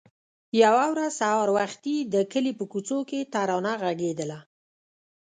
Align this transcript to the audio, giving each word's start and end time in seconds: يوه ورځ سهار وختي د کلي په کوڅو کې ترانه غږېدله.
يوه 0.63 0.85
ورځ 0.91 1.11
سهار 1.19 1.47
وختي 1.57 1.95
د 2.13 2.15
کلي 2.31 2.51
په 2.59 2.65
کوڅو 2.71 2.97
کې 3.09 3.19
ترانه 3.33 3.73
غږېدله. 3.81 4.39